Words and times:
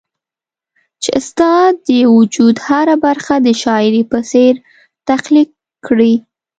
چي 1.03 1.13
ستا 1.27 1.51
د 1.85 1.87
وجود 2.17 2.55
هره 2.67 2.95
برخه 3.05 3.35
د 3.41 3.47
شاعري 3.61 4.03
په 4.11 4.19
څير 4.29 4.55
تخليق 5.09 5.49
کړي 5.87 6.13